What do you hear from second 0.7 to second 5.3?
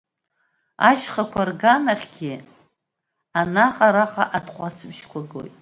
Ашьхақәа рганахьгьы анаҟа-араҟа атҟәацыбжьқәа